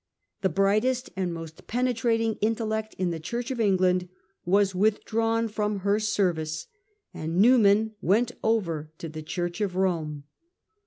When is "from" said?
5.47-5.81